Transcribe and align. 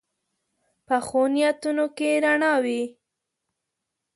پخو 0.85 1.21
نیتونو 1.33 1.85
کې 1.97 2.09
رڼا 2.23 2.53
وي 2.63 2.81